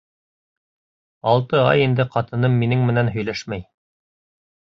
—Алты 1.31 1.59
ай 1.65 1.83
инде 1.89 2.07
ҡатыным 2.15 2.57
минең 2.63 2.83
менән 2.89 3.13
һөйләшмәй. 3.19 3.63